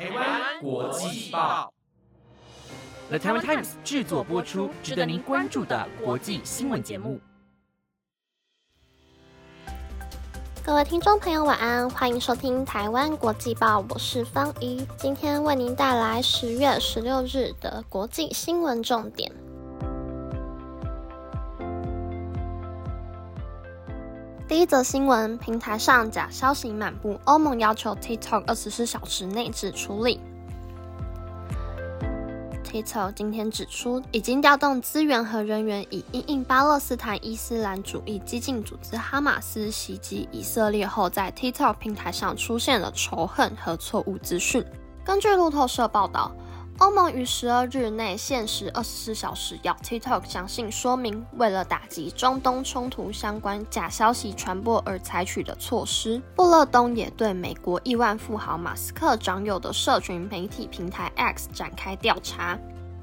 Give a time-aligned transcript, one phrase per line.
[0.00, 1.70] 台湾国际报
[3.10, 7.20] ，The Taiwan Times 制作播出，值得您关注的国际新闻节目。
[10.64, 19.30] 各位听众朋友，晚安，欢迎收听台湾国际报，我是方怡，今天为您带来十月十六日的国际新闻重点。
[24.50, 30.18] 第一则新闻，平台上假消息满布，欧盟要求 TikTok 二十四小时内置处理。
[32.64, 44.64] TikTok 今天指出，已经调动资源和人员，以应应巴勒斯坦伊斯兰主义激进组织哈马斯袭击以色列后，在 TikTok 平台上出现了仇恨和错误资讯。
[45.04, 46.32] 根据路透社报道。
[46.80, 56.22] 欧盟于十二日内限时二十四小时要 TikTok 详细说明，为了打击中东冲突相关假消息传播而采取的措施。
[56.34, 62.58] 布勒东也对美国亿万富豪马斯克掌有的社群媒体平台 X 展开调查。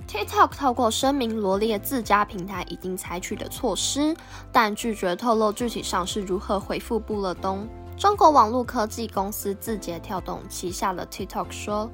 [0.08, 4.18] TikTok 透过声明罗列自家平台已经采取的措施，
[4.52, 7.68] 但拒绝透露具体上是如何回复布勒东。
[7.96, 11.88] 中国网络科技公司字节跳动旗下的 TikTok 说。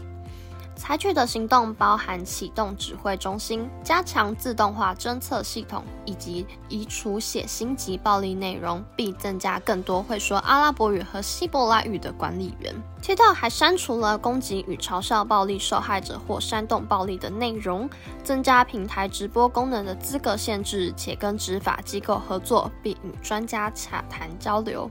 [0.76, 12.74] 采取的行动包含启动指挥中心、加强自动化侦测系统，以及移除血腥及暴力内容，并增加更多会说阿拉伯语和希伯来语的管理员。
[13.02, 17.90] TikTok 还删除了攻击与嘲笑暴力受害者或煽动暴力的内容，
[18.24, 24.90] 增加平台直播功能的资格限制，且跟执法机构合作，并与专家洽谈交流。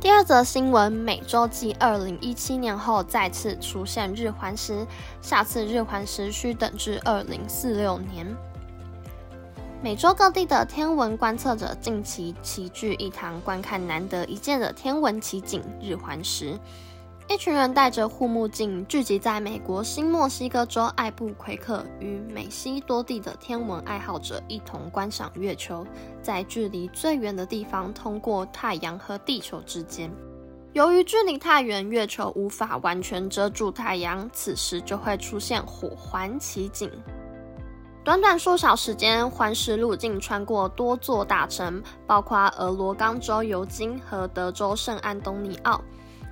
[0.00, 4.86] 第二则新闻：美洲继二零一七年后再次出现日环食，
[5.20, 8.26] 下次日环食需等至二零四六年。
[9.82, 16.58] 美洲各地的天文观测者近期齐聚一堂，观看难得一见的天文奇景——日环食。
[17.30, 25.86] 一群人戴着护目镜，聚集在美国新墨西哥州艾布奎克，与美西多地的天文爱好者一同观赏月球
[26.20, 30.10] 在距离最远的地方通过太阳和地球之间。
[30.72, 36.90] 由于距离太远，月球无法完全遮住太阳，此时就会出现火环奇景。
[38.02, 45.80] 短短数小时间，环食路径穿过多座大城，包括俄罗冈州尤金和德州圣安东尼奥。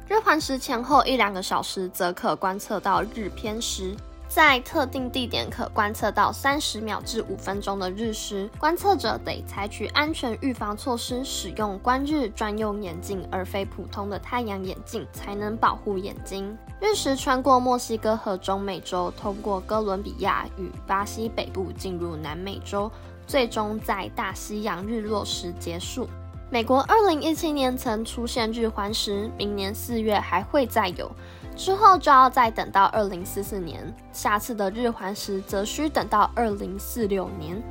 [0.08, 3.94] 日环食前后一两个小时，则可观测到日偏食，
[4.26, 8.48] 在特定地点可观测到三十秒至五分钟的日食。
[8.58, 16.56] 观测者得采取安全预防措施，使用观日专用眼镜，而非普通的太阳眼镜，才能保护眼睛。
[16.80, 22.90] 日食穿过墨西哥和中美洲，通过哥伦比亚与巴西北部进入南美洲，
[23.26, 26.08] 最终在大西洋日落时结束。
[26.50, 31.10] 美国二零一七年曾出现日环食，明年四月还会再有，
[31.54, 37.62] 之后就要再等到二零四四年，下次的日环食则需等到二零四六年。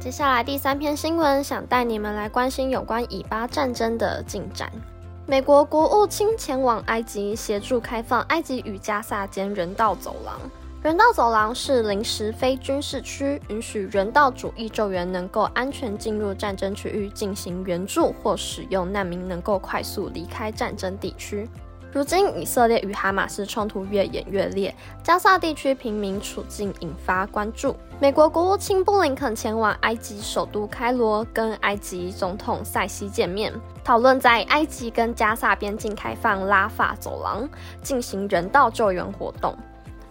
[0.00, 4.68] 接下来第三篇新闻，想带你们来关心有关以巴战争的进展。
[5.24, 10.40] 美国国务卿前往埃及，协助开放埃及与加萨间人道走廊。
[10.88, 21.46] 人道走廊是临时非军事区，允许人道主义救援能够安全进入战争区域进行援助，或使用难民能够快速离开战争地区。
[21.92, 27.76] 如今，以色列与哈马斯冲突越演越烈，加萨地区平民处境引发关注。
[28.00, 33.52] 美国国务卿布林肯前往埃及首都开罗，跟埃及总统塞西见面，
[33.84, 37.46] 讨论在埃及跟加萨边境开放拉法走廊，
[37.82, 39.54] 进行人道救援活动。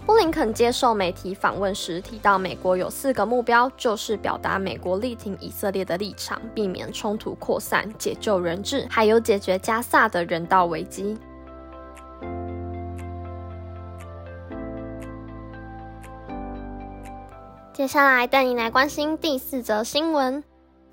[0.08, 11.18] 布林肯接受媒体访问时提到，美国有四个目标，就是表达美国力挺以色列的立场，避免冲突扩散，解救人质，还有解决加萨的人道危机。
[17.74, 20.42] 接下来带你来关心第四则新闻。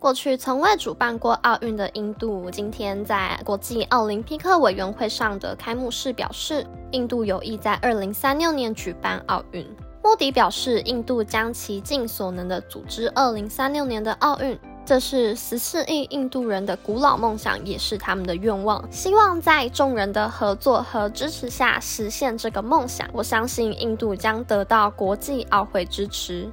[0.05, 9.67] 过去从未主办过奥运的印度，今天在国际奥林匹克委员会上的开幕式表示，印度有意在二零三六年举办奥运。
[10.03, 18.87] 莫迪表示，印度将其尽所能的组织二零三六年的奥运，这是十四亿印度人的古老梦想，也是他们的愿望。
[18.93, 23.09] 希望在众人的合作和支持下实现这个梦想。
[23.11, 26.47] 我相信印度将得到国际奥会支持。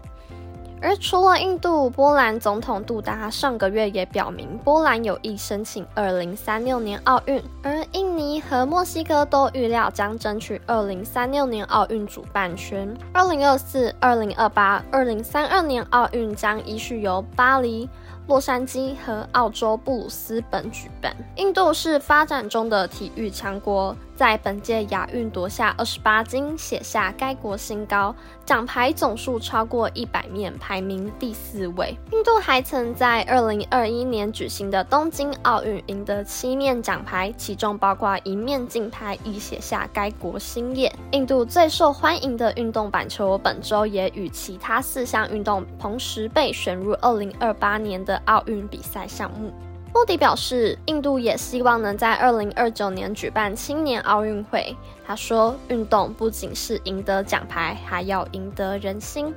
[0.82, 12.92] 而除了印度，波兰总统杜达上个月也表明，波兰有意申请2036年奥运，而印尼和墨西哥都预料将争取2036年奥运主办权。
[13.14, 17.88] 2024、2028、2032年奥运将依序由巴黎、
[18.28, 21.16] 洛杉矶和澳洲布鲁斯本举办。
[21.36, 23.96] 印度是发展中的体育强国。
[24.14, 31.98] 在本届亚运夺下二十八金，写下该国新高，奖牌总数超过一百面，排排名第四位。
[32.14, 40.90] 印度还曾在二零二一年举行的东京奥运赢得七面奖牌，其中包括一面金牌，以写下该国新页。
[41.12, 49.52] 印度最受欢迎的运动板球，本周也与其他四项运动同时被选入二零二八年的奥运比赛项目。
[49.94, 54.74] 莫迪表示，印度也希望能在二零二九年举办青年奥运会。
[55.06, 59.34] 他说：“运动不仅是赢得奖牌，还要赢得人心。”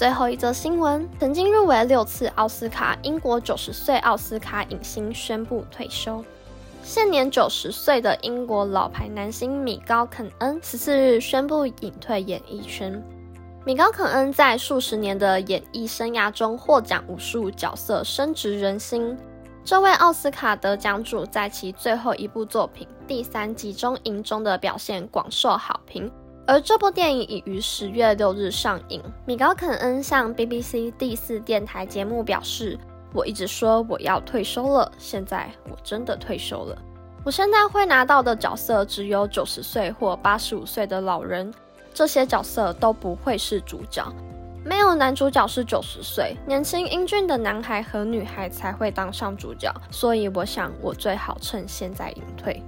[0.00, 6.24] 最后一则新闻：曾经入围六次奥斯卡，英国九十岁奥斯卡影星宣布退休。
[6.82, 13.04] 现年九十岁的英国老牌男星米高肯恩十四日宣布隐退演艺圈。
[13.66, 19.14] 米高肯恩在数十年的演艺生涯中获奖无数，角色深植人心。
[19.62, 26.10] 这位奥斯卡得奖主在其最后一部作品《第三集中营》中的表现广受好评，
[26.50, 29.00] 而这部电影已于十月六日上映。
[29.24, 32.76] 米高肯恩向 BBC 第四电台节目表示
[33.14, 36.76] ：“我一直说我要退休了，现在我真的退休了。
[37.24, 41.54] 我现在会拿到的角色只有九十岁或八十五岁的老人。”
[41.94, 44.04] 这些角色都不会是主角，
[44.64, 52.60] 没有男主角是九十岁年轻英俊的男孩和女孩才会当上主角，所以我想我最好趁现在隐退。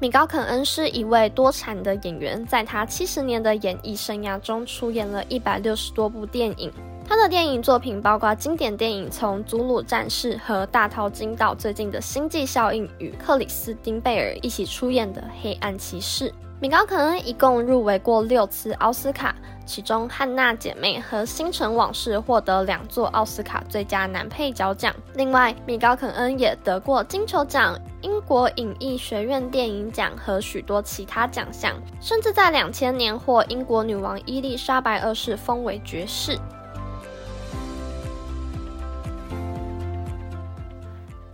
[0.00, 6.70] 米高肯恩是一位多产的演员，在他七十年的演艺生涯中，出演了一百六十多部电影。
[7.06, 16.30] 他的电影作品包括经典电影《从祖鲁战士》和《大淘金》到最近的《星际效应》与克里斯汀贝尔一起出演的《黑暗骑士》。
[16.64, 24.94] 米高肯恩一共入围过六次奥斯卡，其中《汉娜姐妹》和《星辰往事》获得两座奥斯卡最佳男配角奖。
[25.12, 36.38] 另外，米高肯恩也得过金球奖、英国影艺学院电影奖和许多其他奖项，甚至在两千年获英国女王伊丽莎白二世封为爵士。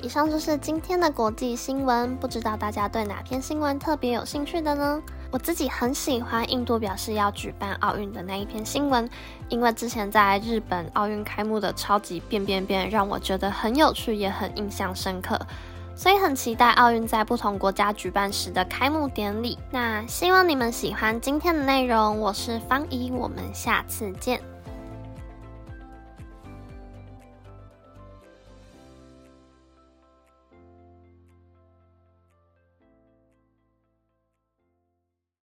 [0.02, 5.00] 以上就是今天的国际新闻，不知道大家对哪篇新闻特别有兴趣的呢？
[5.32, 9.08] 我自己很喜欢印度表示要举办奥运的那一篇新闻，
[9.48, 15.40] 因为之前在日本奥运开幕的超级变变变让我觉得很有趣，也很印象深刻，
[15.94, 19.56] 所以很期待奥运在不同国家举办时的开幕典礼。
[19.70, 24.49] 那希望你们喜欢今天的内容，我是方怡，我们下次见。